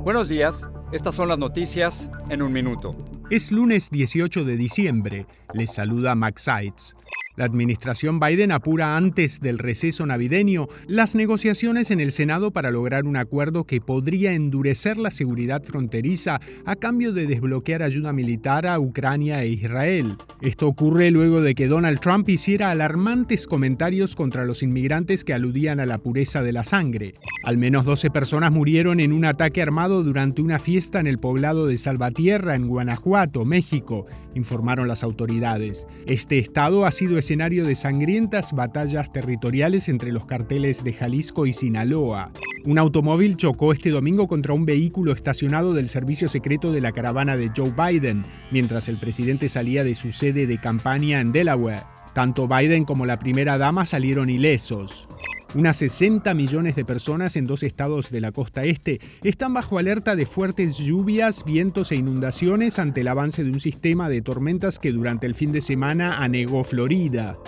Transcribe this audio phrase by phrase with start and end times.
[0.00, 2.90] Buenos días, estas son las noticias en un minuto.
[3.30, 6.94] Es lunes 18 de diciembre, les saluda Max Seitz.
[7.36, 13.04] La administración Biden apura antes del receso navideño las negociaciones en el Senado para lograr
[13.04, 18.80] un acuerdo que podría endurecer la seguridad fronteriza a cambio de desbloquear ayuda militar a
[18.80, 20.16] Ucrania e Israel.
[20.40, 25.80] Esto ocurre luego de que Donald Trump hiciera alarmantes comentarios contra los inmigrantes que aludían
[25.80, 27.14] a la pureza de la sangre.
[27.44, 31.66] Al menos 12 personas murieron en un ataque armado durante una fiesta en el poblado
[31.66, 35.88] de Salvatierra, en Guanajuato, México, informaron las autoridades.
[36.06, 41.52] Este estado ha sido escenario de sangrientas batallas territoriales entre los carteles de Jalisco y
[41.52, 42.30] Sinaloa.
[42.64, 47.36] Un automóvil chocó este domingo contra un vehículo estacionado del servicio secreto de la caravana
[47.36, 51.84] de Joe Biden, mientras el presidente salía de su sede de campaña en Delaware.
[52.12, 55.08] Tanto Biden como la primera dama salieron ilesos.
[55.54, 60.14] Unas 60 millones de personas en dos estados de la costa este están bajo alerta
[60.14, 64.92] de fuertes lluvias, vientos e inundaciones ante el avance de un sistema de tormentas que
[64.92, 67.38] durante el fin de semana anegó Florida.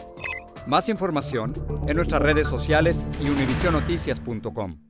[0.67, 1.53] Más información
[1.87, 4.90] en nuestras redes sociales y univisionoticias.com.